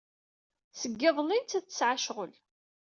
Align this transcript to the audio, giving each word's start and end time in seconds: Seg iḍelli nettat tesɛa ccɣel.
Seg 0.79 0.99
iḍelli 1.09 1.37
nettat 1.39 1.65
tesɛa 1.67 1.97
ccɣel. 2.01 2.33